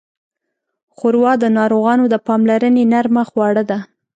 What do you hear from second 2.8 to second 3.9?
نرمه خواړه ده.